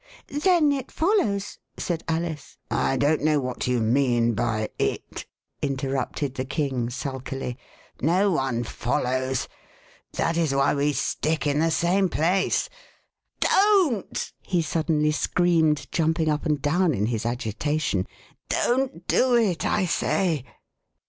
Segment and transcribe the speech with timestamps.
[0.43, 2.57] Then it follows" said Alice.
[2.71, 5.27] I don't know what you mean by * it,'"
[5.61, 7.55] inter rupted the King sulkily.
[8.01, 9.47] No one follows.
[10.13, 10.93] That 26 Alice and the Liberal Party is why we
[11.35, 12.69] stick in the same place.
[13.41, 14.33] DONT!
[14.37, 18.07] '* he suddenly screamed, jumping up and down in his agita tion.
[18.49, 20.45] Don't do it, I say."